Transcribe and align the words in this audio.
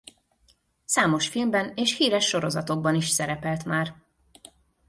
Számos 0.85 1.27
filmben 1.27 1.71
és 1.75 1.95
híres 1.97 2.25
sorozatokban 2.25 2.95
is 2.95 3.07
szerepelt 3.07 3.65
már. 3.65 3.93